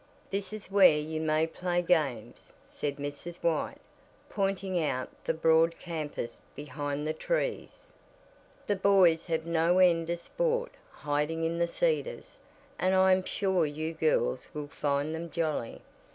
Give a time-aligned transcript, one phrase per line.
[0.31, 3.43] "This is where you may play games," said Mrs.
[3.43, 3.77] White,
[4.29, 7.93] pointing out the broad campus behind the trees.
[8.65, 12.39] "The boys have no end of sport hiding in the cedars,
[12.79, 15.81] and I am sure you girls will find them jolly.